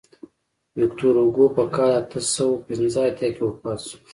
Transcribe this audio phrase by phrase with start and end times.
[0.79, 3.97] ویکتور هوګو په کال اته سوه پنځه اتیا کې وفات شو.